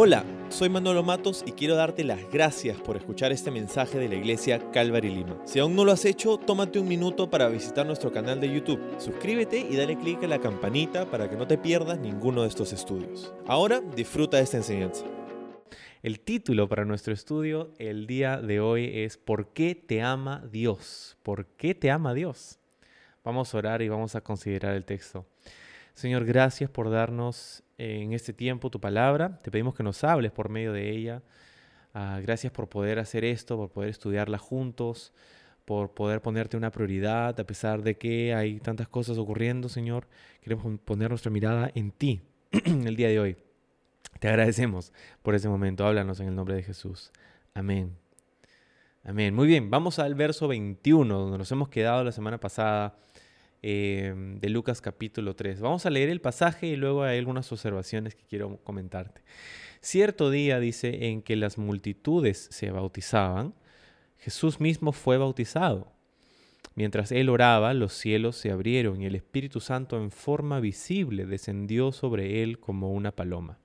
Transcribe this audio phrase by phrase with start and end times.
[0.00, 4.14] Hola, soy Manolo Matos y quiero darte las gracias por escuchar este mensaje de la
[4.14, 5.42] iglesia Calvary Lima.
[5.44, 8.80] Si aún no lo has hecho, tómate un minuto para visitar nuestro canal de YouTube.
[9.00, 12.72] Suscríbete y dale clic a la campanita para que no te pierdas ninguno de estos
[12.72, 13.34] estudios.
[13.48, 15.04] Ahora disfruta de esta enseñanza.
[16.04, 21.16] El título para nuestro estudio el día de hoy es ¿Por qué te ama Dios?
[21.24, 22.60] ¿Por qué te ama Dios?
[23.24, 25.26] Vamos a orar y vamos a considerar el texto.
[25.94, 29.38] Señor, gracias por darnos en este tiempo tu palabra.
[29.42, 31.22] Te pedimos que nos hables por medio de ella.
[31.94, 35.12] Ah, gracias por poder hacer esto, por poder estudiarla juntos,
[35.64, 40.06] por poder ponerte una prioridad a pesar de que hay tantas cosas ocurriendo, Señor.
[40.42, 42.20] Queremos poner nuestra mirada en ti
[42.64, 43.36] el día de hoy.
[44.18, 44.92] Te agradecemos
[45.22, 45.86] por ese momento.
[45.86, 47.12] Háblanos en el nombre de Jesús.
[47.54, 47.96] Amén.
[49.04, 49.34] Amén.
[49.34, 52.98] Muy bien, vamos al verso 21, donde nos hemos quedado la semana pasada.
[53.60, 55.60] Em, de Lucas capítulo 3.
[55.60, 59.22] Vamos a leer el pasaje y luego hay algunas observaciones que quiero comentarte.
[59.80, 63.54] Cierto día dice en que las multitudes se bautizaban,
[64.18, 65.92] Jesús mismo fue bautizado.
[66.76, 71.90] Mientras él oraba, los cielos se abrieron y el Espíritu Santo en forma visible descendió
[71.90, 73.58] sobre él como una paloma.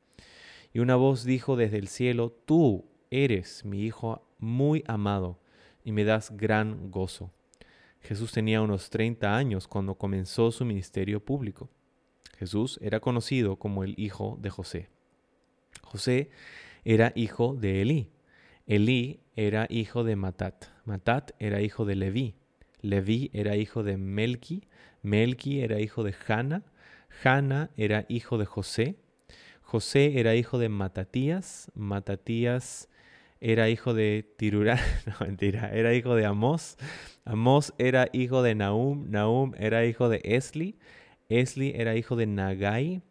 [0.73, 5.39] Y una voz dijo desde el cielo, Tú eres mi Hijo muy amado
[5.83, 7.31] y me das gran gozo.
[8.03, 11.69] Jesús tenía unos 30 años cuando comenzó su ministerio público.
[12.37, 14.89] Jesús era conocido como el hijo de José.
[15.81, 16.29] José
[16.83, 18.09] era hijo de Elí.
[18.67, 20.65] Elí era hijo de Matat.
[20.85, 22.35] Matat era hijo de Leví.
[22.81, 24.67] Leví era hijo de Melki.
[25.01, 26.63] Melki era hijo de Hanna.
[27.23, 28.97] Hanna era hijo de José.
[29.61, 31.71] José era hijo de Matatías.
[31.73, 32.89] Matatías
[33.43, 36.77] era hijo de Tirurá, no mentira, era hijo de Amós,
[37.25, 40.77] Amós era hijo de Nahum, Nahum era hijo de Esli,
[41.27, 43.01] Esli era hijo de Nagai.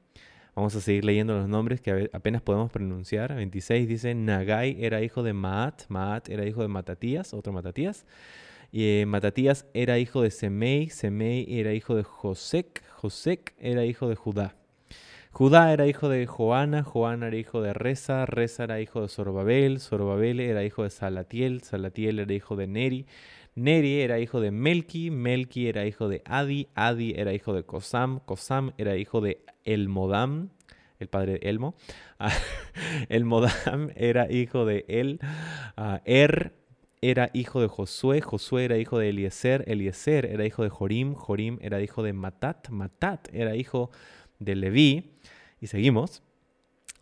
[0.54, 3.34] Vamos a seguir leyendo los nombres que apenas podemos pronunciar.
[3.34, 8.06] 26 dice, Nagai era hijo de Maat, Maat era hijo de Matatías, otro Matatías.
[8.70, 14.08] Y eh, Matatías era hijo de Semei, Semei era hijo de Josec, Josec era hijo
[14.08, 14.56] de Judá.
[15.32, 19.80] Judá era hijo de Joana, Joana era hijo de Reza, Reza era hijo de Zorobabel,
[19.80, 23.06] Zorobabel era hijo de Salatiel, Salatiel era hijo de Neri,
[23.54, 28.20] Neri era hijo de Melki, Melki era hijo de Adi, Adi era hijo de Kosam,
[28.20, 30.50] Kosam era hijo de Elmodam,
[30.98, 31.76] el padre de Elmo,
[33.08, 35.18] Elmodam era hijo de El,
[35.78, 36.52] ah, Er
[37.00, 41.58] era hijo de Josué, Josué era hijo de Eliezer, Eliezer era hijo de Jorim, Jorim
[41.60, 45.12] era hijo de Matat, Matat era hijo de Leví.
[45.60, 46.22] Y seguimos.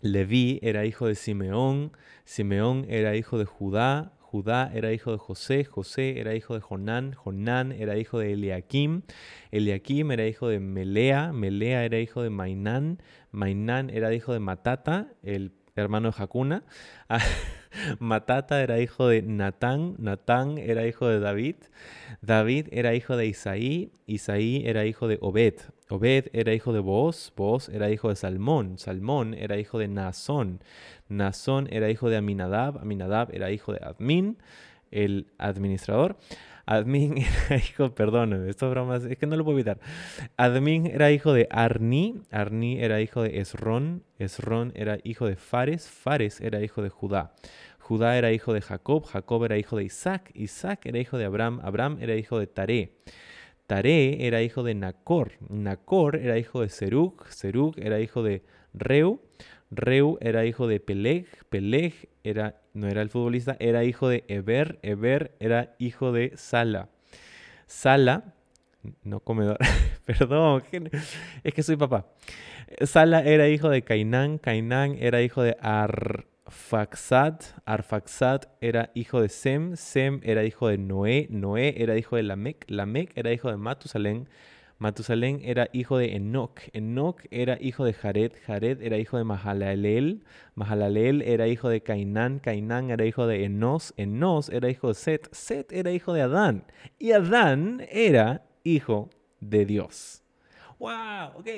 [0.03, 1.93] Leví era hijo de Simeón,
[2.25, 7.13] Simeón era hijo de Judá, Judá era hijo de José, José era hijo de Jonán,
[7.13, 9.03] Jonán era hijo de Eliakim,
[9.51, 15.09] Eliakim era hijo de Melea, Melea era hijo de Mainán, Mainán era hijo de Matata,
[15.23, 16.65] el hermano de Jacuna,
[17.99, 21.57] Matata era hijo de Natán, Natán era hijo de David,
[22.21, 25.55] David era hijo de Isaí, Isaí era hijo de Obed,
[25.89, 30.61] Obed era hijo de Boaz, Boaz era hijo de Salmón, Salmón era hijo de Nazón,
[31.09, 34.39] Nazón era hijo de Aminadab, Aminadab era hijo de Admin,
[34.91, 36.17] el administrador.
[36.67, 39.79] Admin era hijo, perdón, esto bromas, es que no lo puedo evitar.
[40.37, 45.89] Admin era hijo de Arni, Arni era hijo de Esrón, Esrón era hijo de Fares,
[45.89, 47.35] Fares era hijo de Judá.
[47.79, 51.61] Judá era hijo de Jacob, Jacob era hijo de Isaac, Isaac era hijo de Abraham,
[51.63, 52.93] Abraham era hijo de Taré.
[53.67, 58.43] Taré era hijo de Nacor, Nacor era hijo de Serug, Serug era hijo de
[58.75, 59.21] Reu,
[59.71, 64.79] Reu era hijo de Peleg, Peleg era, no era el futbolista, era hijo de Eber,
[64.83, 66.89] Eber era hijo de Sala.
[67.67, 68.35] Sala,
[69.05, 69.59] no comedor,
[70.05, 70.63] perdón,
[71.45, 72.07] es que soy papá.
[72.83, 79.29] Sala era hijo de Cainán, Cainán era hijo de Ar, Arfaxad, Arfaxad era hijo de
[79.29, 83.57] Sem, Sem era hijo de Noé, Noé era hijo de Lamec, Lamec era hijo de
[83.57, 84.29] Matusalén,
[84.81, 90.25] Matusalén era hijo de Enoch, Enoch era hijo de Jared, Jared era hijo de Mahalalel,
[90.55, 95.29] Mahalalel era hijo de Cainán, Cainán era hijo de Enos, Enos era hijo de Set,
[95.33, 96.65] Set era hijo de Adán,
[96.99, 99.11] y Adán era hijo
[99.41, 100.23] de Dios.
[100.79, 101.33] ¡Wow!
[101.35, 101.49] Ok.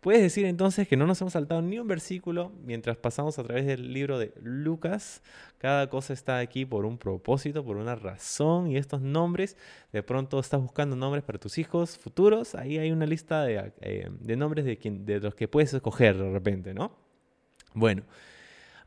[0.00, 3.66] Puedes decir entonces que no nos hemos saltado ni un versículo mientras pasamos a través
[3.66, 5.22] del libro de Lucas.
[5.58, 8.70] Cada cosa está aquí por un propósito, por una razón.
[8.70, 9.56] Y estos nombres,
[9.92, 12.54] de pronto estás buscando nombres para tus hijos futuros.
[12.54, 16.72] Ahí hay una lista de, eh, nombres de, de los que puedes escoger de repente,
[16.72, 16.92] ¿no?
[17.74, 18.04] Bueno.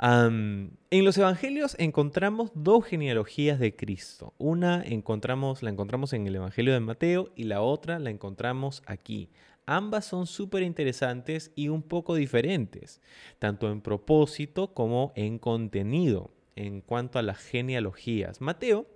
[0.01, 4.33] en los evangelios encontramos dos genealogías de Cristo.
[4.37, 9.29] Una encontramos, la encontramos en el Evangelio de Mateo y la otra la encontramos aquí
[9.75, 13.01] ambas son súper interesantes y un poco diferentes,
[13.37, 18.41] tanto en propósito como en contenido, en cuanto a las genealogías.
[18.41, 18.87] Mateo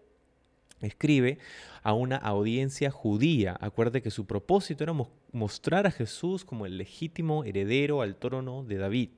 [0.82, 1.38] escribe
[1.84, 3.56] a una audiencia judía.
[3.62, 4.96] Acuerde que su propósito era
[5.32, 9.12] mostrar a Jesús como el legítimo heredero al trono de David,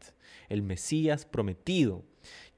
[0.49, 2.03] el Mesías prometido,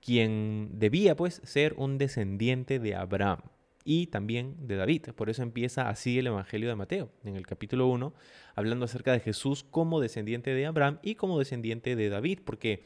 [0.02, 3.42] quien debía pues ser un descendiente de Abraham
[3.88, 5.14] y también de David.
[5.16, 8.14] Por eso empieza así el Evangelio de Mateo, en el capítulo 1,
[8.54, 12.84] hablando acerca de Jesús como descendiente de Abraham y como descendiente de David, porque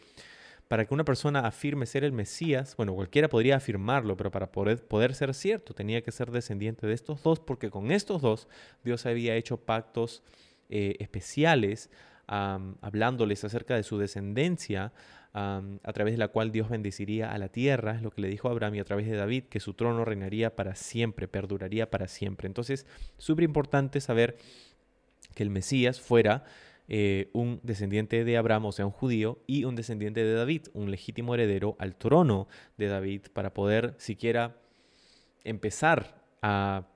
[0.68, 4.86] para que una persona afirme ser el Mesías, bueno, cualquiera podría afirmarlo, pero para poder,
[4.86, 8.48] poder ser cierto tenía que ser descendiente de estos dos, porque con estos dos
[8.84, 10.22] Dios había hecho pactos
[10.70, 11.90] eh, especiales,
[12.28, 14.94] hablándoles acerca de su descendencia,
[15.34, 18.50] a través de la cual Dios bendeciría a la tierra, es lo que le dijo
[18.50, 22.48] Abraham, y a través de David, que su trono reinaría para siempre, perduraría para siempre.
[22.48, 22.86] Entonces,
[23.18, 24.38] súper importante saber
[25.34, 26.44] que el Mesías fuera
[26.90, 30.92] eh, un descendiente de Abraham, o sea, un judío, y un descendiente de David, un
[30.92, 32.48] legítimo heredero al trono
[32.78, 34.58] de David, para poder siquiera
[35.46, 36.88] empezar a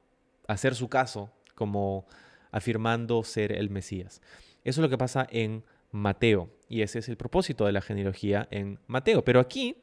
[0.47, 2.05] hacer su caso como
[2.51, 4.21] afirmando ser el Mesías.
[4.65, 5.63] Eso es lo que pasa en
[5.95, 9.23] Mateo, y ese es el propósito de la genealogía en Mateo.
[9.23, 9.77] Pero aquí,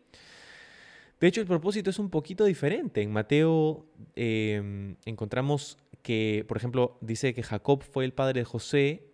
[1.21, 3.03] de hecho, el propósito es un poquito diferente.
[3.03, 3.87] En Mateo
[4.17, 9.13] em, encontramos que, por ejemplo, dice que Jacob fue el padre de José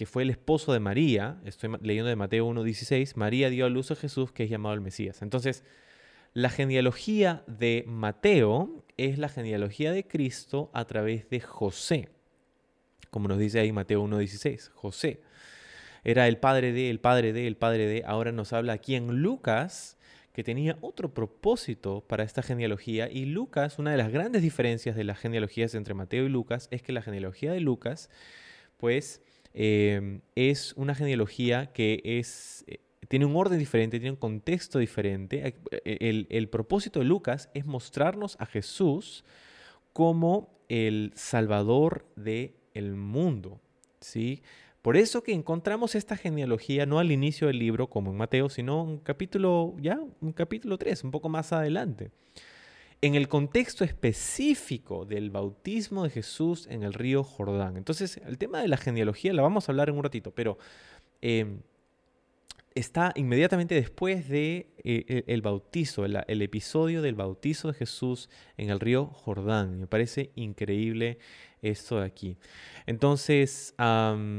[0.00, 3.90] que fue el esposo de María, estoy leyendo de Mateo 1.16, María dio a luz
[3.90, 5.20] a Jesús, que es llamado el Mesías.
[5.20, 5.62] Entonces,
[6.32, 12.08] la genealogía de Mateo es la genealogía de Cristo a través de José,
[13.10, 15.20] como nos dice ahí Mateo 1.16, José.
[16.04, 18.02] Era el padre de, el padre de, el padre de.
[18.06, 19.96] Ahora nos habla aquí en Lucas
[20.32, 23.10] que tenía otro propósito para esta genealogía.
[23.10, 26.82] Y Lucas, una de las grandes diferencias de las genealogías entre Mateo y Lucas es
[26.82, 28.10] que la genealogía de Lucas,
[28.76, 34.78] pues, Em, es una genealogía que es, eh, tiene un orden diferente, tiene un contexto
[34.78, 35.56] diferente.
[35.84, 39.24] El, el propósito de Lucas es mostrarnos a Jesús
[39.92, 43.60] como el Salvador del el mundo.
[44.00, 44.42] ¿sí?
[44.82, 48.88] Por eso que encontramos esta genealogía no al inicio del libro como en Mateo, sino
[48.88, 52.10] en capítulo ya, un capítulo 3, un poco más adelante
[53.02, 57.76] en el contexto específico del bautismo de Jesús en el río Jordán.
[57.76, 60.58] Entonces, el tema de la genealogía la vamos a hablar en un ratito, pero
[61.22, 61.62] em,
[62.74, 68.80] está inmediatamente después de eh, el bautizo, el, episodio del bautizo de Jesús en el
[68.80, 69.80] río Jordán.
[69.80, 71.18] Me parece increíble
[71.62, 72.36] esto de aquí.
[72.86, 74.30] Entonces, para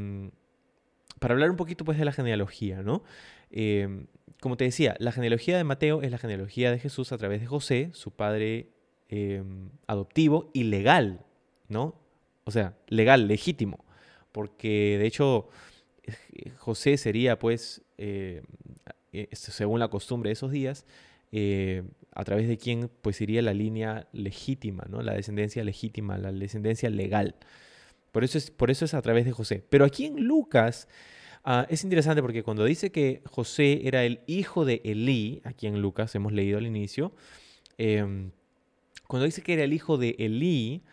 [1.22, 3.04] hablar un poquito pues de la genealogía, ¿no?
[3.52, 4.08] Em,
[4.40, 7.48] como te decía, la genealogía de Mateo es la genealogía de Jesús a través de
[7.48, 8.70] José, su padre
[9.10, 11.26] em, adoptivo y legal,
[11.68, 11.96] ¿no?
[12.46, 13.86] O sea, legal, legítimo,
[14.32, 15.50] porque de hecho
[16.58, 18.44] José sería, pues, eh,
[19.14, 20.86] eh, según la costumbre de esos días,
[21.32, 21.84] eh,
[22.14, 25.02] a través de quien pues iría la línea legítima, ¿no?
[25.02, 27.36] La descendencia legítima, la descendencia legal.
[28.12, 29.64] Por eso es, por eso es a través de José.
[29.70, 30.88] Pero aquí en Lucas
[31.44, 35.82] Ah, es interesante porque cuando dice que José era el hijo de Elí, aquí en
[35.82, 37.14] Lucas hemos leído al inicio,
[37.78, 38.32] em,
[39.08, 40.84] cuando dice que era el hijo de Elí,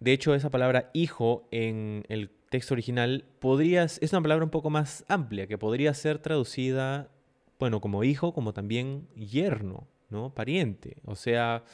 [0.00, 4.70] de hecho esa palabra hijo en el texto original podría, es una palabra un poco
[4.70, 7.10] más amplia, que podría ser traducida,
[7.58, 10.34] bueno, como hijo, como también yerno, ¿no?
[10.34, 10.96] Pariente.
[11.04, 11.64] O sea,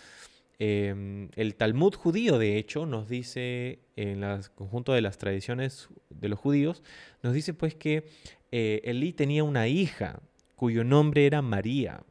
[0.59, 6.29] Em, el Talmud judío, de hecho, nos dice, en el conjunto de las tradiciones de
[6.29, 6.83] los judíos,
[7.23, 8.07] nos dice pues que
[8.53, 10.21] eh, Elí tenía una hija
[10.55, 12.05] cuyo nombre era María.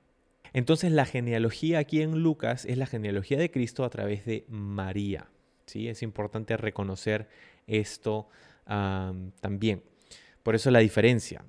[0.51, 5.29] Entonces la genealogía aquí en Lucas es la genealogía de Cristo a través de María.
[5.65, 5.87] ¿sí?
[5.87, 7.29] Es importante reconocer
[7.65, 8.27] esto
[8.65, 9.83] también.
[10.43, 11.43] Por eso la diferencia.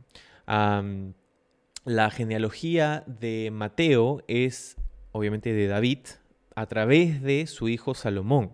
[0.46, 4.76] la genealogía de Mateo es
[5.14, 6.00] obviamente de David,
[6.56, 8.50] a través de su hijo Salomón,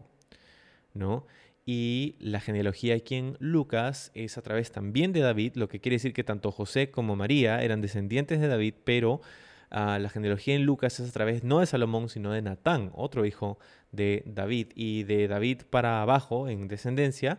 [0.93, 1.27] ¿no?
[1.65, 5.97] Y la genealogía aquí en Lucas es a través también de David, lo que quiere
[5.97, 9.23] decir que tanto José como María eran descendientes de David, pero
[9.71, 13.25] ah, la genealogía en Lucas es a través no de Salomón, sino de Natán, otro
[13.25, 13.59] hijo
[13.91, 14.69] de David.
[14.75, 17.39] Y de David para abajo, en descendencia,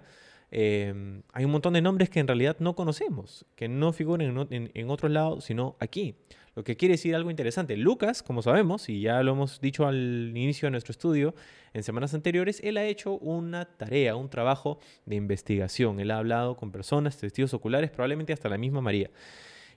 [0.51, 4.71] em, hay un montón de nombres que en realidad no conocemos, que no figuran en,
[4.73, 6.15] en otros lados, sino aquí.
[6.53, 7.77] Lo que quiere decir algo interesante.
[7.77, 11.33] Lucas, como sabemos, y ya lo hemos dicho al inicio de nuestro estudio,
[11.73, 16.01] en semanas anteriores, él ha hecho una tarea, un trabajo de investigación.
[16.01, 19.09] Él ha hablado con personas, testigos oculares, probablemente hasta la misma María.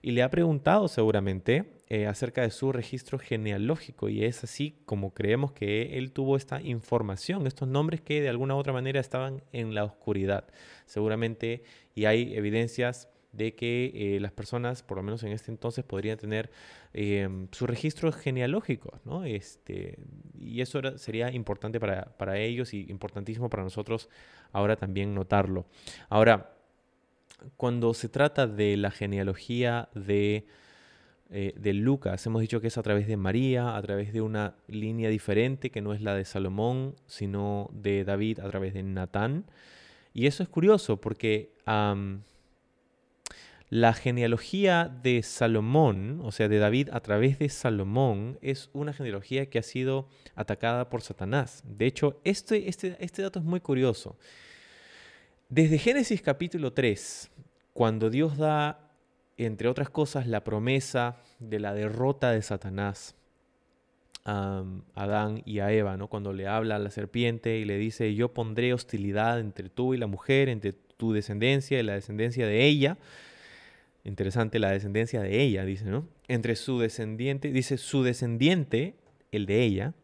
[0.05, 5.15] Y le ha preguntado seguramente eh, acerca de su registro genealógico y es así como
[5.15, 9.43] creemos que él tuvo esta información, estos nombres que de alguna u otra manera estaban
[9.53, 10.45] en la oscuridad.
[10.85, 11.63] Seguramente
[11.95, 16.19] y hay evidencias de que eh, las personas, por lo menos en este entonces, podrían
[16.19, 16.51] tener
[16.93, 19.25] eh, sus registros genealógicos, ¿no?
[19.25, 19.99] Este,
[20.39, 24.11] y eso sería importante para, para, ellos y importantísimo para nosotros
[24.53, 25.65] ahora también notarlo.
[26.11, 26.54] Ahora,
[27.57, 30.47] cuando se trata de la genealogía de,
[31.31, 34.55] eh, de Lucas, hemos dicho que es a través de María, a través de una
[34.69, 39.45] línea diferente que no es la de Salomón, sino de David a través de Natán.
[40.13, 41.51] Y eso es curioso porque
[43.75, 49.47] la genealogía de Salomón, o sea, de David a través de Salomón, es una genealogía
[49.47, 51.65] que ha sido atacada por Satanás.
[51.67, 54.17] De hecho, este, este, este dato es muy curioso.
[55.55, 57.31] Desde Génesis capítulo 3,
[57.75, 58.91] cuando Dios da,
[59.37, 63.15] entre otras cosas, la promesa de la derrota de Satanás
[64.25, 64.65] a
[64.97, 66.09] Adán y a Eva, ¿no?
[66.09, 69.97] cuando le habla a la serpiente y le dice, yo pondré hostilidad entre tú y
[69.97, 72.99] la mujer, entre tu descendencia y la descendencia de ella,
[74.03, 76.09] Interesante la descendencia de ella, dice, ¿no?
[76.27, 78.97] Entre su descendiente, dice, su descendiente,
[79.31, 79.95] el de ella,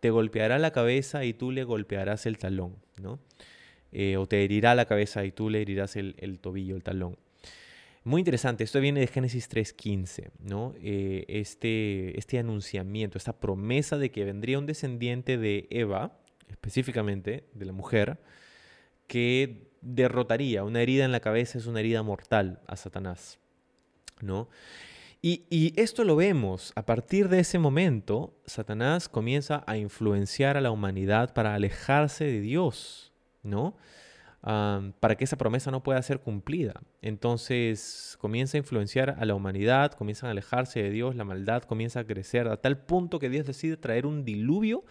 [0.00, 3.20] te golpeará la cabeza y tú le golpearás el talón, ¿no?
[3.94, 7.16] Eh, o te herirá la cabeza y tú le herirás el, tobillo, el talón.
[8.02, 10.74] Muy interesante, esto viene de Génesis 3.15, ¿no?
[10.82, 16.18] Eh, este, este anunciamiento, esta promesa de que vendría un descendiente de Eva,
[16.50, 18.18] específicamente de la mujer,
[19.06, 23.38] que derrotaría, una herida en la cabeza es una herida mortal a Satanás.
[24.20, 24.48] ¿no?
[25.26, 30.70] Y, esto lo vemos, a partir de ese momento, Satanás comienza a influenciar a la
[30.70, 33.13] humanidad para alejarse de Dios,
[33.44, 33.76] ¿no?
[35.00, 36.82] para que esa promesa no pueda ser cumplida.
[37.00, 42.00] Entonces comienza a influenciar a la humanidad, comienzan a alejarse de Dios, la maldad comienza
[42.00, 44.84] a crecer a tal punto que Dios decide traer un diluvio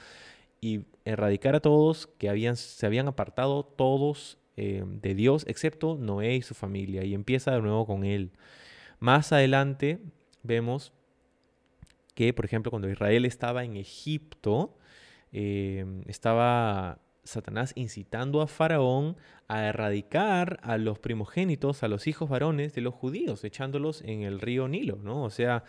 [0.59, 6.35] y erradicar a todos que habían, se habían apartado todos eh, de Dios, excepto Noé
[6.35, 8.31] y su familia, y empieza de nuevo con él.
[8.99, 9.99] Más adelante
[10.41, 10.93] vemos
[12.15, 14.77] que, por ejemplo, cuando Israel estaba en Egipto,
[15.31, 22.73] em, estaba Satanás incitando a Faraón a erradicar a los primogénitos, a los hijos varones
[22.73, 25.23] de los judíos, echándolos en el río Nilo, ¿no?
[25.23, 25.63] O sea,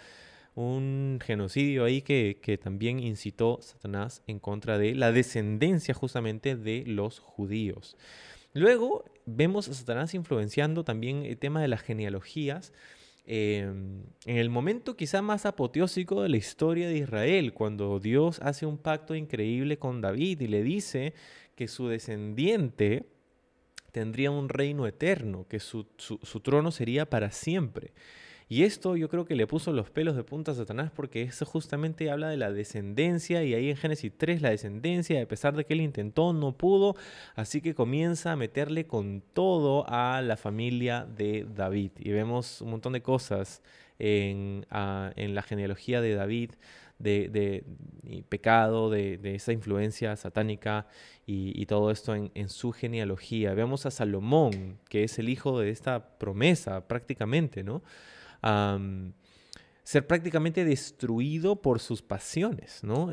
[0.54, 6.84] un genocidio ahí que, que, también incitó Satanás en contra de la descendencia justamente de
[6.86, 7.96] los judíos.
[8.52, 12.72] Luego vemos a Satanás influenciando también el tema de las genealogías
[13.26, 18.66] Em, en el momento quizá más apoteósico de la historia de Israel, cuando Dios hace
[18.66, 21.14] un pacto increíble con David y le dice
[21.54, 23.06] que su descendiente
[23.92, 25.84] tendría un reino eterno, que su
[26.42, 27.92] trono sería para siempre.
[28.48, 31.46] Y esto yo creo que le puso los pelos de punta a Satanás porque eso
[31.46, 35.64] justamente habla de la descendencia y ahí en Génesis 3 la descendencia, a pesar de
[35.64, 36.94] que él intentó, no pudo,
[37.36, 41.92] así que comienza a meterle con todo a la familia de David.
[41.98, 43.62] Y vemos un montón de cosas
[43.98, 46.52] en, ah, la genealogía de David.
[46.98, 47.64] De,
[48.28, 50.86] pecado, de, esa influencia satánica
[51.26, 53.54] y, todo esto en, en, su genealogía.
[53.54, 57.82] Vemos a Salomón, que es el hijo de esta promesa prácticamente, ¿no?
[59.84, 63.12] Ser prácticamente destruido por sus pasiones, ¿no?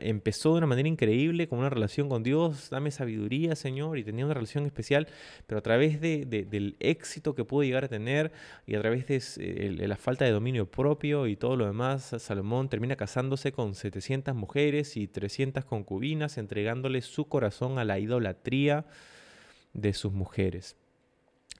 [0.00, 4.24] Empezó de una manera increíble con una relación con Dios, dame sabiduría, Señor, y tenía
[4.24, 5.08] una relación especial,
[5.48, 8.30] pero a través de, del éxito que pudo llegar a tener
[8.64, 12.94] y a través de la falta de dominio propio y todo lo demás, Salomón termina
[12.94, 18.86] casándose con 700 mujeres y 300 concubinas, entregándole su corazón a la idolatría
[19.72, 20.76] de sus mujeres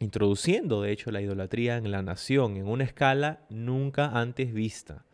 [0.04, 5.04] introduciendo de hecho la idolatría en la nación en una escala nunca antes vista.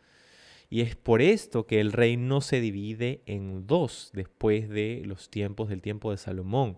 [0.69, 5.69] Y es por esto que el reino se divide en dos después de los tiempos
[5.69, 6.77] del tiempo de Salomón.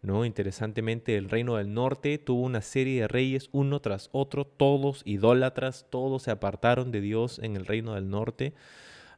[0.00, 0.24] ¿no?
[0.24, 5.86] Interesantemente, el reino del norte tuvo una serie de reyes uno tras otro, todos idólatras,
[5.90, 8.54] todos se apartaron de Dios en el reino del norte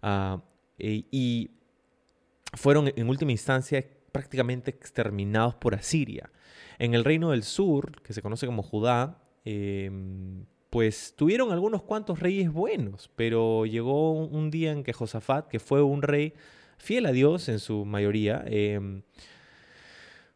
[0.03, 0.43] ah,
[0.79, 1.51] y
[2.55, 3.85] fueron en última instancia
[4.17, 6.31] prácticamente exterminados por Asiria.
[6.79, 12.19] En el reino del sur, que se conoce como Judá, em, pues tuvieron algunos cuantos
[12.19, 16.33] reyes buenos, pero llegó un día en que Josafat, que fue un rey
[16.79, 19.03] fiel a Dios en su mayoría, em,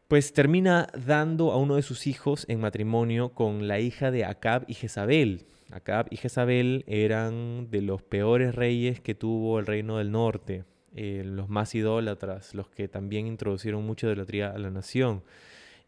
[0.07, 4.63] pues termina dando a uno de sus hijos en matrimonio con la hija de Acab
[4.67, 5.47] y Jezabel.
[5.71, 11.23] Acab y Jezabel eran de los peores reyes que tuvo el reino del norte, eh,
[11.25, 15.23] los más idólatras, los que también introducieron mucha idolatría a la nación.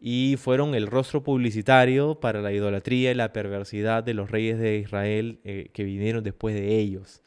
[0.06, 4.78] y fueron el rostro publicitario para la idolatría y la perversidad de los reyes de
[4.78, 7.22] Israel eh, que vinieron después de ellos.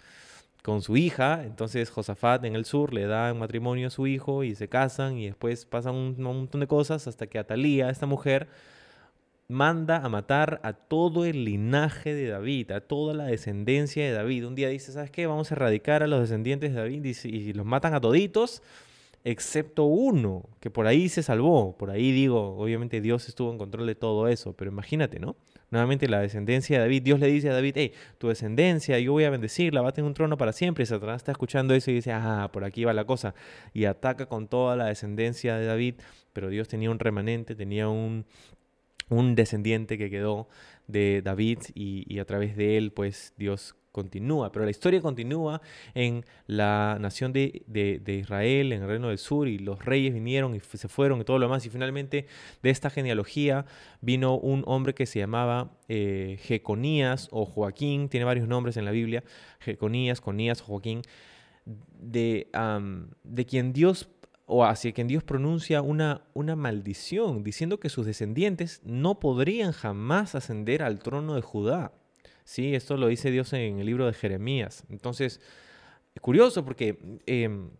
[0.62, 4.42] Con su hija, entonces Josafat en el sur le da en matrimonio a su hijo
[4.44, 8.48] y se casan y después pasan un, montón de cosas hasta que Atalía, esta mujer,
[9.48, 14.46] manda a matar a todo el linaje de David, a toda la descendencia de David.
[14.46, 15.26] Un día dice, ¿sabes qué?
[15.26, 18.62] Vamos a erradicar a los descendientes de David y, los matan a toditos
[19.24, 21.76] excepto uno, que por ahí se salvó.
[21.76, 25.34] Por ahí digo, obviamente Dios estuvo en control de todo eso, pero imagínate, ¿no?
[25.68, 29.24] Nuevamente la descendencia de David, Dios le dice a David, hey, tu descendencia, yo voy
[29.24, 30.84] a bendecirla, va a tener un trono para siempre.
[30.84, 33.34] Y Satanás está escuchando eso y dice, ah, por aquí va la cosa.
[33.74, 35.96] Y ataca con toda la descendencia de David,
[36.32, 38.26] pero Dios tenía un remanente, tenía un,
[39.08, 40.48] un descendiente que quedó
[40.86, 45.62] de David y, a través de él, pues Dios continúa, pero la historia continúa
[45.94, 47.64] en la nación de,
[48.06, 51.38] Israel, en el reino del sur, y los reyes vinieron y se fueron y todo
[51.38, 52.26] lo demás, y finalmente
[52.62, 53.64] de esta genealogía
[54.02, 58.90] vino un hombre que se llamaba eh, Jeconías o Joaquín, tiene varios nombres en la
[58.90, 59.24] Biblia,
[59.60, 61.00] Jeconías, Conías, Joaquín,
[61.64, 62.48] de,
[63.24, 64.08] de quien Dios
[64.46, 70.36] o hacia quien Dios pronuncia una, una maldición, diciendo que sus descendientes no podrían jamás
[70.36, 71.92] ascender al trono de Judá.
[72.44, 74.84] Sí, esto lo dice Dios en el libro de Jeremías.
[74.88, 75.40] Entonces,
[76.14, 77.70] es curioso porque em,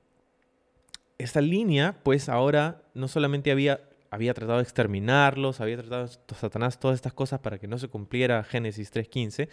[1.19, 3.81] esta línea, pues ahora no solamente había,
[4.11, 8.43] había tratado de exterminarlos, había tratado Satanás todas estas cosas para que no se cumpliera
[8.43, 9.49] Génesis 3.15,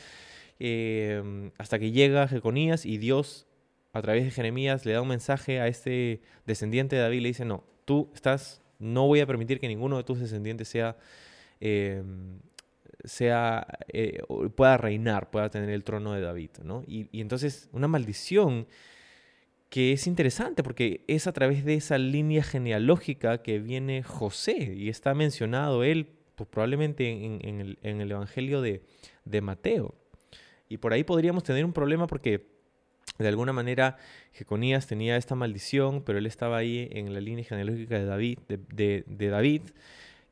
[0.57, 3.45] em, hasta que llega Jeconías y Dios
[3.93, 7.45] a través de Jeremías le da un mensaje a este descendiente de David, le dice,
[7.45, 10.97] no, tú estás, no voy a permitir que ninguno de tus descendientes sea
[11.61, 12.39] em,
[13.03, 14.21] sea, eh,
[14.55, 16.83] pueda reinar, pueda tener el trono de David, ¿no?
[16.87, 18.67] Y, entonces una maldición
[19.69, 24.89] que es interesante porque es a través de esa línea genealógica que viene José y
[24.89, 29.95] está mencionado él pues, probablemente en, el, Evangelio de Mateo.
[30.69, 32.52] Y por ahí podríamos tener un problema porque
[33.17, 33.97] de alguna manera
[34.31, 39.03] Jeconías tenía esta maldición, pero él estaba ahí en la línea genealógica de David, de,
[39.05, 39.61] de David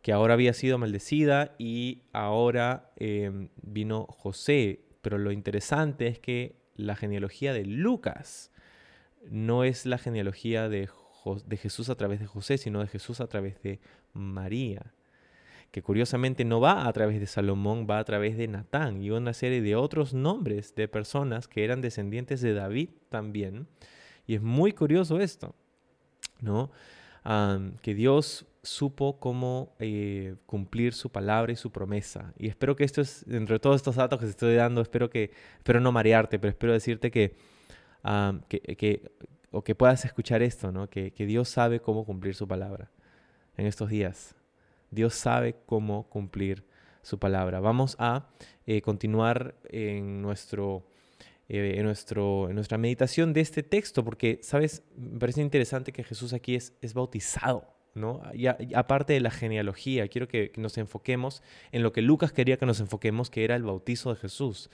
[0.01, 4.81] que ahora había sido maldecida y ahora em, vino José.
[5.01, 8.51] Pero lo interesante es que la genealogía de Lucas
[9.29, 10.89] no es la genealogía de,
[11.45, 13.79] de Jesús a través de José, sino de Jesús a través de
[14.13, 14.93] María
[15.71, 19.33] que curiosamente no va a través de Salomón, va a través de Natán y una
[19.33, 23.67] serie de otros nombres de personas que eran descendientes de David también.
[24.27, 25.55] Y es muy curioso esto,
[26.41, 26.71] ¿no?
[27.81, 32.33] que Dios supo cómo eh, cumplir su palabra y su promesa.
[32.37, 35.31] Y espero que esto es, entre todos estos datos que te estoy dando, espero que,
[35.57, 37.35] espero no marearte, pero espero decirte que,
[38.47, 39.11] que,
[39.51, 40.89] o que puedas escuchar esto, ¿no?
[40.89, 42.91] Que, Dios sabe cómo cumplir su palabra
[43.57, 44.35] en estos días.
[44.91, 46.65] Dios sabe cómo cumplir
[47.01, 47.59] su palabra.
[47.59, 48.29] Vamos a
[48.67, 50.85] eh, continuar en nuestro
[51.53, 54.83] eh, en, nuestro, en nuestra meditación de este texto, porque, ¿sabes?
[54.95, 57.67] Me parece interesante que Jesús aquí es, es bautizado.
[57.93, 58.21] ¿no?
[58.33, 62.65] Y, aparte de la genealogía, quiero que, nos enfoquemos en lo que Lucas quería que
[62.65, 64.69] nos enfoquemos, que era el bautizo de Jesús.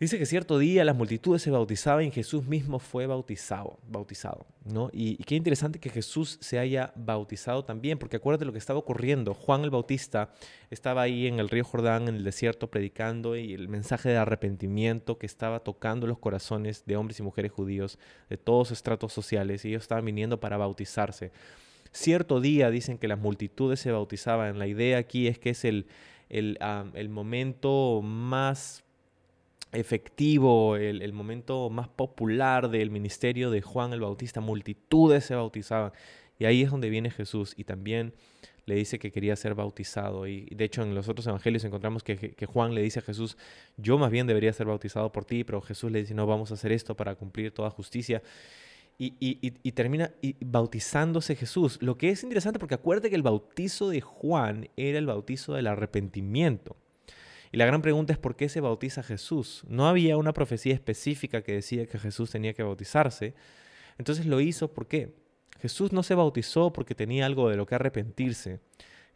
[0.00, 4.90] Dice que cierto día las multitudes se bautizaban y Jesús mismo fue bautizado, bautizado, ¿no?
[4.92, 9.32] Y, qué interesante que Jesús se haya bautizado también, porque acuérdate lo que estaba ocurriendo.
[9.32, 10.30] Juan el Bautista
[10.70, 15.18] estaba ahí en el río Jordán, en el desierto, predicando y el mensaje de arrepentimiento
[15.18, 19.68] que estaba tocando los corazones de hombres y mujeres judíos de todos estratos sociales y
[19.68, 21.30] ellos estaban viniendo para bautizarse.
[21.92, 24.58] Cierto día dicen que las multitudes se bautizaban.
[24.58, 25.86] La idea aquí es que es el,
[26.28, 26.58] el,
[26.94, 28.82] el momento más
[29.72, 34.40] efectivo, el, el, momento más popular del ministerio de Juan el Bautista.
[34.40, 35.92] Multitudes se bautizaban.
[36.38, 38.14] Y ahí es donde viene Jesús y también
[38.66, 40.26] le dice que quería ser bautizado.
[40.26, 43.36] Y de hecho en los otros evangelios encontramos que, que, Juan le dice a Jesús,
[43.76, 46.54] yo más bien debería ser bautizado por ti, pero Jesús le dice, no, vamos a
[46.54, 48.22] hacer esto para cumplir toda justicia
[48.98, 51.78] y, termina bautizándose Jesús.
[51.80, 55.66] Lo que es interesante porque acuérdate que el bautizo de Juan era el bautizo del
[55.66, 56.76] arrepentimiento.
[57.52, 59.62] Y la gran pregunta es por qué se bautiza Jesús.
[59.68, 63.34] No había una profecía específica que decía que Jesús tenía que bautizarse.
[63.98, 65.14] Entonces lo hizo ¿por qué?
[65.60, 68.60] Jesús no se bautizó porque tenía algo de lo que arrepentirse.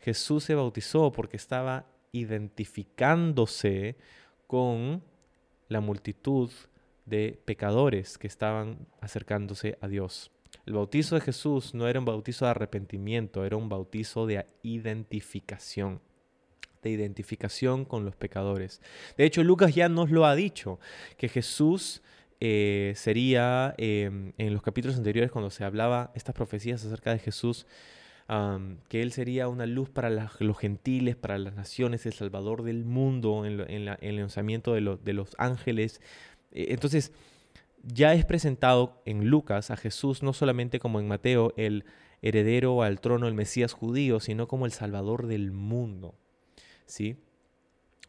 [0.00, 3.96] Jesús se bautizó porque estaba identificándose
[4.46, 5.02] con
[5.68, 6.50] la multitud
[7.06, 10.30] de pecadores que estaban acercándose a Dios.
[10.66, 16.00] El bautizo de Jesús no era un bautizo de arrepentimiento, era un bautizo de identificación,
[16.86, 18.80] de identificación con los pecadores.
[19.16, 20.78] De hecho, Lucas ya nos lo ha dicho,
[21.16, 22.02] que Jesús
[22.40, 27.66] eh, sería, em, en los capítulos anteriores, cuando se hablaba estas profecías acerca de Jesús,
[28.88, 33.44] que Él sería una luz para los gentiles, para las naciones, el Salvador del mundo,
[33.46, 36.00] en, el lanzamiento de, de los ángeles.
[36.50, 37.12] E, entonces,
[37.84, 41.84] ya es presentado en Lucas a Jesús no solamente como en Mateo el
[42.22, 46.14] heredero al trono, el Mesías judío, sino como el Salvador del mundo.
[46.86, 47.16] ¿Sí?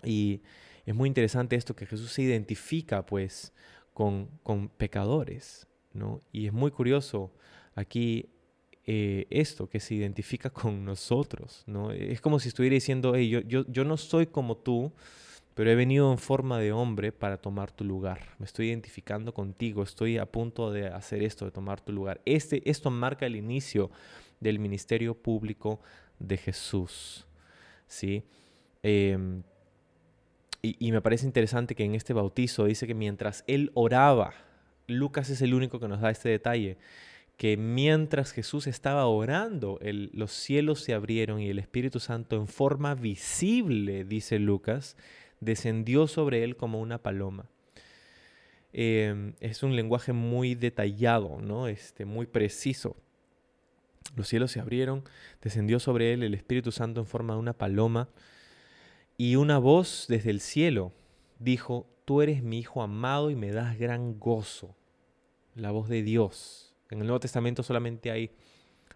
[0.04, 0.42] Y
[0.86, 3.54] es muy interesante esto que Jesús se identifica pues
[3.94, 6.22] con, con pecadores, ¿no?
[6.32, 7.32] Y es muy curioso
[7.76, 8.30] aquí
[8.86, 11.92] eh, esto, que se identifica con nosotros, ¿no?
[11.92, 14.94] Es como si estuviera diciendo, hey, yo, yo, yo no soy como tú,
[15.56, 18.36] pero he venido en forma de hombre para tomar tu lugar.
[18.38, 22.22] Me estoy identificando contigo, estoy a punto de hacer esto, de tomar tu lugar.
[22.26, 23.92] Este, esto marca el inicio
[24.40, 25.82] del ministerio público
[26.20, 27.28] de Jesús.
[27.88, 28.24] ¿sí?
[28.89, 29.43] Em,
[30.62, 34.34] y, me parece interesante que en este bautizo dice que mientras él oraba,
[34.88, 36.78] Lucas es el único que nos da este detalle,
[37.36, 42.95] que mientras Jesús estaba orando, los cielos se abrieron y el Espíritu Santo en forma
[42.95, 44.95] visible, dice Lucas,
[45.41, 47.50] descendió sobre él como una paloma.
[48.71, 51.67] Em, es un lenguaje muy detallado, ¿no?
[51.67, 52.95] este, muy preciso.
[54.15, 55.04] Los cielos se abrieron,
[55.41, 58.08] descendió sobre él el Espíritu Santo en forma de una paloma,
[59.17, 60.93] y una voz desde el cielo
[61.39, 64.75] dijo, tú eres mi Hijo amado y me das gran gozo.
[65.56, 66.75] La voz de Dios.
[66.89, 68.32] En el Nuevo Testamento solamente hay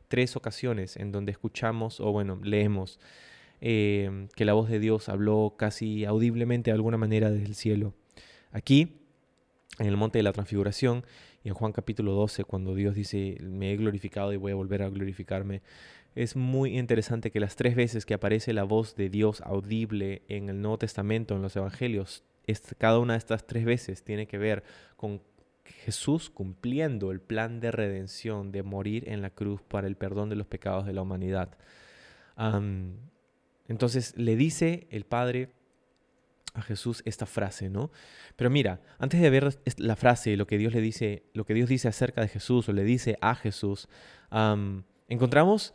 [0.07, 2.99] tres ocasiones en donde escuchamos o bueno, leemos
[3.63, 7.93] Em, que la voz de Dios habló casi audiblemente de alguna manera desde el cielo.
[8.51, 9.03] Aquí,
[9.77, 11.05] en el monte de la transfiguración,
[11.43, 14.81] y en Juan capítulo 12, cuando Dios dice, me he glorificado y voy a volver
[14.81, 15.61] a glorificarme,
[16.15, 20.49] es muy interesante que las tres veces que aparece la voz de Dios audible en
[20.49, 22.23] el Nuevo Testamento, en los Evangelios,
[22.77, 24.63] cada una de estas tres veces tiene que ver
[24.97, 25.21] con
[25.63, 30.35] Jesús cumpliendo el plan de redención, de morir en la cruz para el perdón de
[30.35, 31.57] los pecados de la humanidad.
[33.67, 35.53] Entonces le dice el Padre
[36.53, 37.89] a Jesús esta frase, ¿no?
[38.35, 41.69] Pero mira, antes de ver la frase, lo que Dios le dice, lo que Dios
[41.69, 43.87] dice acerca de Jesús o le dice a Jesús,
[45.07, 45.73] encontramos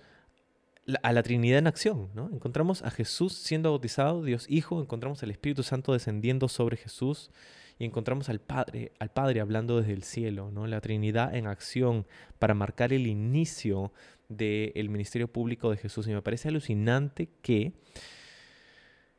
[1.02, 2.30] a la Trinidad en acción, ¿no?
[2.32, 7.30] Encontramos a Jesús siendo bautizado, Dios Hijo, encontramos al Espíritu Santo descendiendo sobre Jesús
[7.78, 10.66] y encontramos al Padre, al Padre hablando desde el cielo, ¿no?
[10.66, 12.06] La Trinidad en acción
[12.38, 13.92] para marcar el inicio
[14.28, 16.06] del ministerio público de Jesús.
[16.06, 17.72] Y me parece alucinante que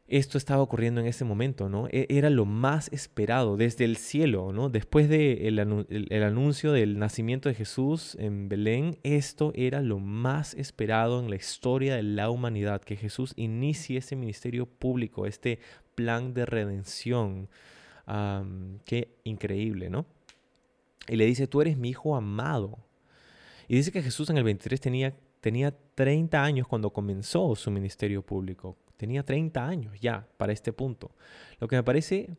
[0.07, 1.87] esto estaba ocurriendo en ese momento, ¿no?
[1.89, 4.69] E, era lo más esperado desde el cielo, ¿no?
[4.69, 5.47] Después del de
[6.09, 11.35] el, anuncio del nacimiento de Jesús en Belén, esto era lo más esperado en la
[11.35, 15.59] historia de la humanidad, que Jesús inicie ese ministerio público, este
[15.95, 17.49] plan de redención.
[18.85, 20.05] qué increíble, ¿no?
[21.09, 22.77] Y le dice, tú eres mi hijo amado.
[23.67, 28.21] Y dice que Jesús en el 23 tenía, tenía 30 años cuando comenzó su ministerio
[28.21, 28.77] público.
[28.97, 31.11] Tenía 30 años ya para este punto.
[31.59, 32.29] Lo que me parece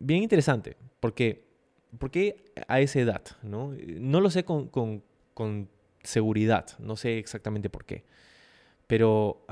[0.00, 1.44] bien interesante, porque
[1.98, 3.22] ¿por qué a esa edad?
[3.42, 5.68] No, no lo sé con, con,
[6.02, 8.04] seguridad, no sé exactamente por qué.
[8.86, 9.44] Pero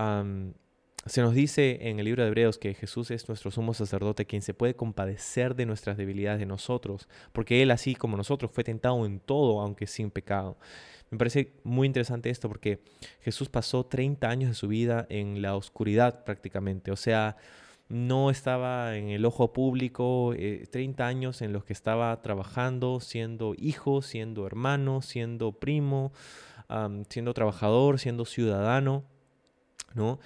[1.07, 4.43] se nos dice en el libro de Hebreos que Jesús es nuestro sumo sacerdote, quien
[4.43, 9.07] se puede compadecer de nuestras debilidades de nosotros, porque Él, así como nosotros, fue tentado
[9.07, 10.57] en todo, aunque sin pecado.
[11.11, 12.81] Me parece muy interesante esto porque
[13.21, 17.37] Jesús pasó 30 años de su vida en la oscuridad prácticamente, o sea,
[17.89, 23.55] no estaba en el ojo público, 30 eh, años en los que estaba trabajando, siendo
[23.57, 26.13] hijo, siendo hermano, siendo primo,
[27.09, 29.05] siendo trabajador, siendo ciudadano,
[29.95, 30.19] ¿no?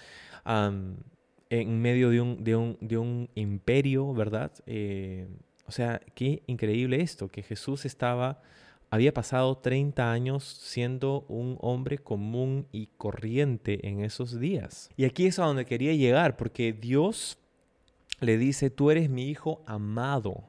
[1.50, 4.52] en medio de un, de un, de un imperio, ¿verdad?
[4.66, 5.26] Eh,
[5.66, 8.40] o sea, qué increíble esto, que Jesús estaba,
[8.90, 14.90] había pasado 30 años siendo un hombre común y corriente en esos días.
[14.96, 17.38] Y aquí es a donde quería llegar, porque Dios
[18.20, 20.44] le dice, tú eres mi hijo amado,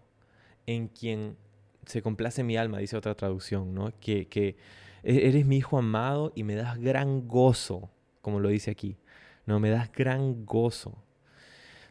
[0.65, 1.37] en quien
[1.85, 3.91] se complace mi alma, dice otra traducción, ¿no?
[3.99, 4.57] Que, que
[5.03, 7.89] e-, eres mi hijo amado y me das gran gozo,
[8.21, 8.97] como lo dice aquí.
[9.45, 10.95] No, me das gran gozo.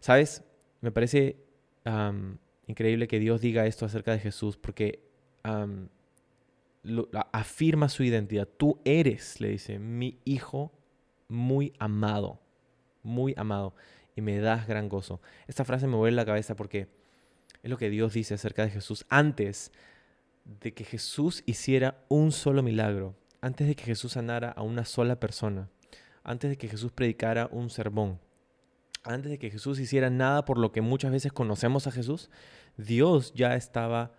[0.00, 0.44] ¿Sabes?
[0.80, 1.36] Me parece
[2.66, 5.02] increíble que Dios diga esto acerca de Jesús porque
[7.32, 8.48] afirma su identidad.
[8.48, 10.72] Tú eres, le dice, mi hijo
[11.28, 12.40] muy amado,
[13.02, 13.74] muy amado,
[14.16, 15.20] y me das gran gozo.
[15.46, 16.88] Esta frase me vuelve la cabeza porque
[17.62, 19.72] es lo que Dios dice acerca de Jesús antes
[20.44, 25.20] de que Jesús hiciera un solo milagro, antes de que Jesús sanara a una sola
[25.20, 25.68] persona
[26.22, 28.20] antes de que Jesús predicara un sermón,
[29.02, 32.30] antes de que Jesús hiciera nada por lo que muchas veces conocemos a Jesús,
[32.76, 34.12] Dios ya estaba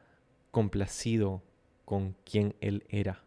[0.49, 1.43] complacido
[1.91, 3.21] con quien Él era.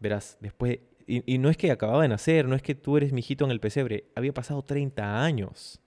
[0.00, 3.20] Verás, después, y, no es que acababa de nacer, no es que tú eres mi
[3.20, 5.78] hijito en el pesebre, había pasado 30 años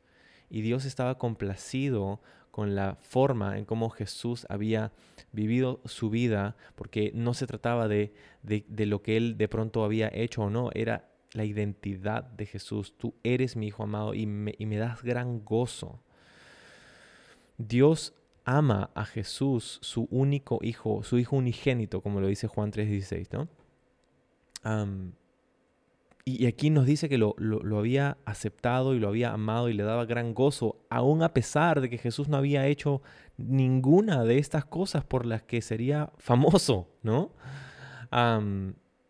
[0.51, 4.91] y Dios estaba complacido con la forma en cómo Jesús había
[5.32, 10.12] vivido su vida, porque no se trataba de, de, lo que él de pronto había
[10.13, 12.93] hecho o no, era la identidad de Jesús.
[12.99, 16.04] Tú eres mi hijo amado y me, y me das gran gozo.
[17.58, 18.13] Dios
[18.45, 23.47] ama a Jesús, su único hijo, su hijo unigénito, como lo dice Juan 3:16, ¿no?
[26.23, 27.36] y aquí nos dice que lo,
[27.77, 31.89] había aceptado y lo había amado y le daba gran gozo, aún a pesar de
[31.89, 33.01] que Jesús no había hecho
[33.38, 37.32] ninguna de estas cosas por las que sería famoso, ¿no?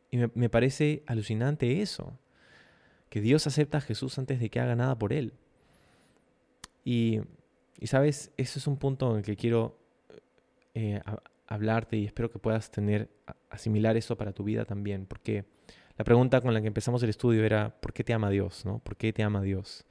[0.09, 2.17] y me, me, parece alucinante eso,
[3.09, 5.33] que Dios acepta a Jesús antes de que haga nada por él.
[6.85, 7.19] Y
[7.81, 9.77] y sabes, ese es un punto en el que quiero
[10.73, 11.01] eh,
[11.47, 13.09] hablarte y espero que puedas tener,
[13.49, 15.43] asimilar eso para tu vida también, porque
[15.97, 18.65] la pregunta con la que empezamos el estudio era, ¿por qué te ama Dios?
[18.65, 18.79] ¿no?
[18.79, 19.85] ¿Por qué te ama Dios?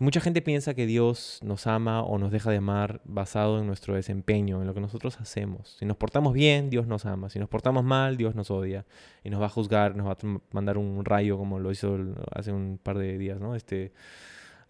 [0.00, 3.94] mucha gente piensa que Dios nos ama o nos deja de amar basado en nuestro
[3.94, 5.76] desempeño, en lo que nosotros hacemos.
[5.78, 7.28] Si nos portamos bien, Dios nos ama.
[7.28, 8.86] Si nos portamos mal, Dios nos odia.
[9.22, 11.98] Y nos va a juzgar, nos va a mandar un rayo como lo hizo
[12.32, 13.54] hace un par de días, ¿no?
[13.54, 13.92] Este...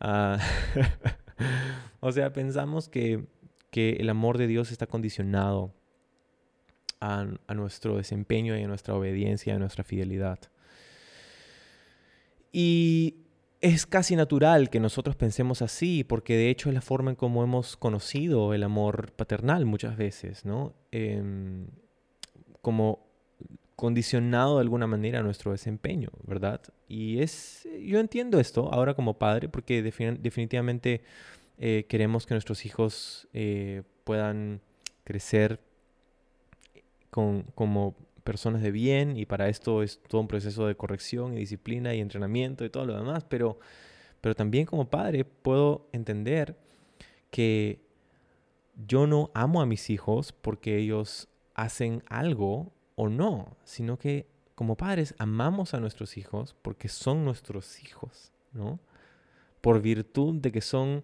[0.03, 0.37] Uh,
[2.01, 3.27] o sea, pensamos que,
[3.73, 5.73] el amor de Dios está condicionado
[7.01, 7.25] a,
[7.55, 10.39] nuestro desempeño y a nuestra obediencia, a nuestra fidelidad.
[12.53, 13.17] Y
[13.61, 17.45] es casi natural que nosotros pensemos así, porque de hecho es la forma en cómo
[17.45, 20.75] hemos conocido el amor paternal muchas veces, ¿no?
[20.91, 21.69] Em,
[22.61, 23.10] como
[23.81, 26.61] condicionado de alguna manera a nuestro desempeño, ¿verdad?
[26.87, 31.01] Y es, yo entiendo esto ahora como padre, porque definitivamente
[31.57, 34.61] eh, queremos que nuestros hijos eh, puedan
[35.03, 35.61] crecer
[37.09, 41.39] con, como personas de bien y para esto es todo un proceso de corrección y
[41.39, 43.61] disciplina y entrenamiento y todo lo demás, pero,
[44.21, 46.55] pero también como padre puedo entender
[47.31, 47.81] que
[48.87, 54.77] yo no amo a mis hijos porque ellos hacen algo o no, sino que como
[54.77, 58.79] padres amamos a nuestros hijos porque son nuestros hijos, ¿no?
[59.63, 61.03] Por virtud de que son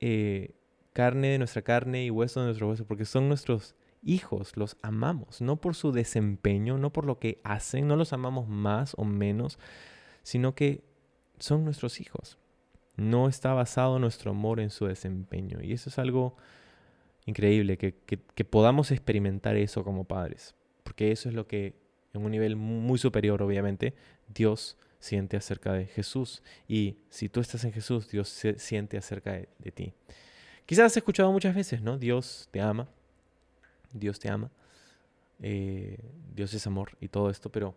[0.00, 0.50] eh,
[0.92, 5.40] carne de nuestra carne y hueso de nuestro hueso, porque son nuestros hijos, los amamos,
[5.40, 9.58] no por su desempeño, no por lo que hacen, no los amamos más o menos,
[10.22, 10.84] sino que
[11.38, 12.36] son nuestros hijos.
[12.96, 15.62] No está basado nuestro amor en su desempeño.
[15.62, 16.36] Y eso es algo
[17.24, 21.74] increíble, que, que podamos experimentar eso como padres porque eso es lo que
[22.12, 23.94] en un nivel muy superior, obviamente,
[24.28, 26.42] Dios siente acerca de Jesús.
[26.68, 29.92] Y si tú estás en Jesús, Dios se siente acerca de, ti.
[30.66, 31.98] Quizás has escuchado muchas veces, ¿no?
[31.98, 32.88] Dios te ama,
[33.92, 34.50] Dios te ama,
[35.40, 35.98] eh,
[36.34, 37.74] Dios es amor y todo esto, pero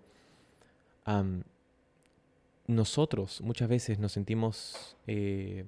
[2.68, 5.66] nosotros muchas veces nos sentimos eh,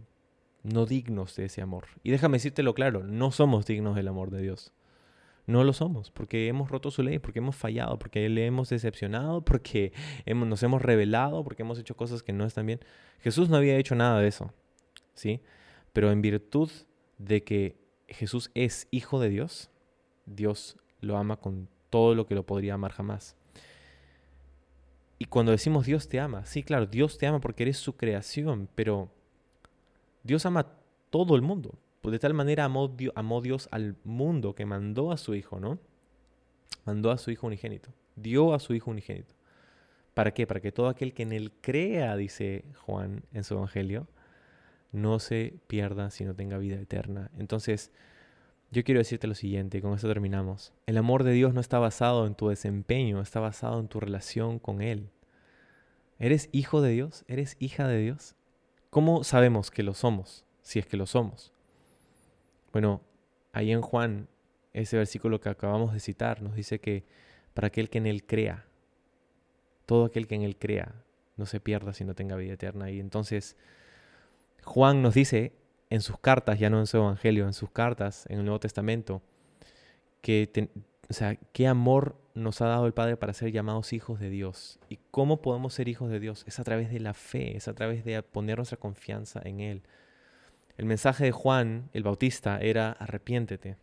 [0.64, 1.86] no dignos de ese amor.
[2.04, 4.74] Y déjame decírtelo claro, no somos dignos del amor de Dios.
[5.48, 9.44] No lo somos, porque hemos roto su ley, porque hemos fallado, porque le hemos decepcionado,
[9.44, 9.94] porque
[10.26, 12.82] nos hemos revelado, porque hemos hecho cosas que no están bien.
[13.22, 14.54] Jesús no había hecho nada de eso,
[15.14, 15.42] ¿sí?
[15.94, 16.70] Pero en virtud
[17.18, 17.78] de que
[18.10, 19.72] Jesús es hijo de Dios,
[20.26, 23.38] Dios lo ama con todo lo que lo podría amar jamás.
[25.20, 28.68] Y cuando decimos Dios te ama, sí, claro, Dios te ama porque eres su creación,
[28.76, 29.10] pero
[30.24, 30.74] Dios ama
[31.10, 31.74] todo el mundo.
[32.08, 32.88] Pues de tal manera amó,
[33.42, 35.78] Dios al mundo que mandó a su Hijo, ¿no?
[36.86, 37.90] Mandó a su Hijo unigénito.
[38.16, 39.36] Dio a su Hijo unigénito.
[40.14, 40.48] ¿Para qué?
[40.48, 44.08] Para que todo aquel que en él crea, dice Juan en su Evangelio,
[44.94, 47.30] no se pierda, sino tenga vida eterna.
[47.38, 47.92] Entonces,
[48.72, 50.72] yo quiero decirte lo siguiente, y con esto terminamos.
[50.86, 54.60] El amor de Dios no está basado en tu desempeño, está basado en tu relación
[54.60, 55.10] con Él.
[56.20, 57.26] ¿Eres hijo de Dios?
[57.28, 58.36] ¿Eres hija de Dios?
[58.92, 60.46] ¿Cómo sabemos que lo somos?
[60.62, 61.52] Si es que lo somos.
[62.72, 63.02] Bueno,
[63.54, 64.28] ahí en Juan,
[64.74, 67.06] ese versículo que acabamos de citar, nos dice que
[67.54, 68.66] para aquel que en Él crea,
[69.86, 70.94] todo aquel que en Él crea,
[71.38, 72.92] no se pierda sino tenga vida eterna.
[72.92, 73.56] Y entonces
[74.64, 75.54] Juan nos dice
[75.90, 79.22] en sus cartas, ya no en su Evangelio, en sus cartas en el Nuevo Testamento,
[80.22, 80.70] que,
[81.10, 84.80] o sea, qué amor nos ha dado el Padre para ser llamados hijos de Dios.
[84.90, 86.44] ¿Y cómo podemos ser hijos de Dios?
[86.48, 89.84] Es a través de la fe, es a través de poner nuestra confianza en Él.
[90.78, 93.78] El mensaje de Juan, el Bautista, era arrepiéntete.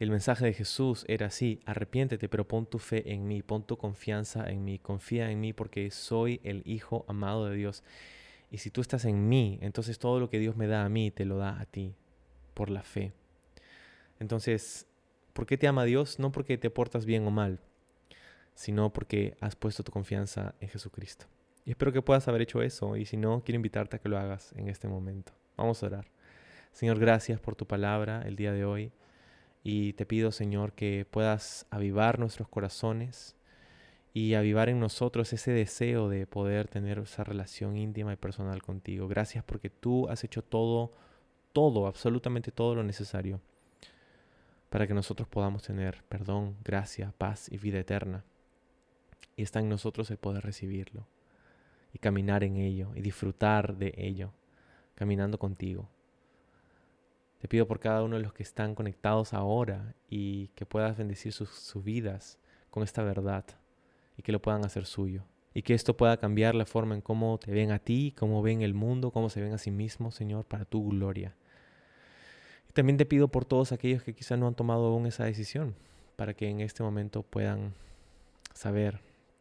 [0.00, 3.76] El mensaje de Jesús era así, arrepiéntete, pero pon tu fe en mí, pon tu
[3.76, 7.84] confianza en mí, confía en mí porque soy el Hijo amado de Dios.
[8.50, 11.12] Y si tú estás en mí, entonces todo lo que Dios me da a mí,
[11.12, 11.94] te lo da a ti,
[12.54, 13.12] por la fe.
[14.18, 14.88] Entonces,
[15.32, 16.18] ¿por qué te ama Dios?
[16.18, 17.60] No porque te portas bien o mal,
[18.54, 21.26] sino porque has puesto tu confianza en Jesucristo.
[21.64, 24.18] Y espero que puedas haber hecho eso, y si no, quiero invitarte a que lo
[24.18, 25.32] hagas en este momento.
[25.56, 26.06] Vamos a orar.
[26.72, 28.92] Señor, gracias por tu palabra el día de hoy,
[29.62, 33.36] y te pido, Señor, que puedas avivar nuestros corazones
[34.14, 39.06] y avivar en nosotros ese deseo de poder tener esa relación íntima y personal contigo.
[39.06, 40.92] Gracias porque tú has hecho todo,
[41.52, 43.40] todo, absolutamente todo lo necesario
[44.70, 48.24] para que nosotros podamos tener perdón, gracia, paz y vida eterna.
[49.36, 51.06] Y está en nosotros el poder recibirlo
[51.92, 54.32] y caminar en ello y disfrutar de ello,
[54.94, 55.88] caminando contigo.
[57.40, 61.32] Te pido por cada uno de los que están conectados ahora y que puedas bendecir
[61.32, 62.38] sus, vidas
[62.70, 63.44] con esta verdad
[64.18, 65.24] y que lo puedan hacer suyo.
[65.54, 68.60] Y que esto pueda cambiar la forma en cómo te ven a ti, cómo ven
[68.60, 71.34] el mundo, cómo se ven a sí mismos, Señor, para tu gloria.
[72.68, 75.74] Y también te pido por todos aquellos que quizás no han tomado aún esa decisión,
[76.14, 77.72] para que en este momento puedan
[78.52, 79.00] saber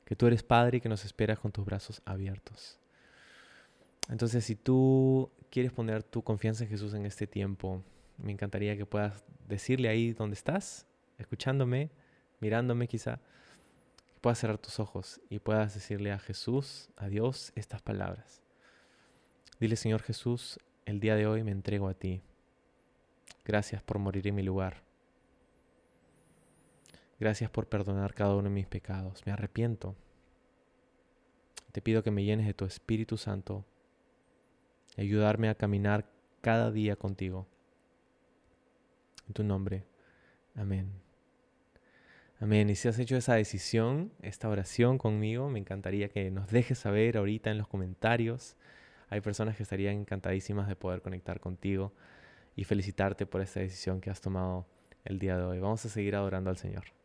[0.09, 2.79] que tú eres Padre y que nos esperas con tus brazos abiertos.
[4.09, 7.83] Entonces, si tú quieres poner tu confianza en Jesús en este tiempo,
[8.17, 10.87] me encantaría que puedas decirle ahí donde estás,
[11.19, 11.91] escuchándome,
[12.39, 13.19] mirándome quizá,
[14.19, 18.41] puedas cerrar tus ojos y puedas decirle a Jesús, a Dios, estas palabras.
[19.59, 22.23] Dile, Señor Jesús, el día de hoy me entrego a ti.
[23.45, 24.88] Gracias por morir en mi lugar.
[27.19, 29.25] Gracias por perdonar cada uno de mis pecados.
[29.25, 29.95] Me arrepiento.
[31.71, 33.65] Te pido que me llenes de tu Espíritu Santo
[34.95, 36.09] y ayudarme a caminar
[36.41, 37.45] cada día contigo.
[39.27, 39.85] En tu nombre.
[40.55, 40.91] Amén.
[42.39, 42.69] Amén.
[42.69, 47.17] Y si has hecho esa decisión, esta oración conmigo, me encantaría que nos dejes saber
[47.17, 48.55] ahorita en los comentarios.
[49.09, 51.91] Hay personas que estarían encantadísimas de poder conectar contigo
[52.55, 54.65] y felicitarte por esta decisión que has tomado
[55.03, 55.59] el día de hoy.
[55.59, 56.98] Vamos a seguir adorando al Señor.